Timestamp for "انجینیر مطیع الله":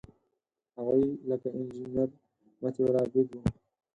1.57-3.01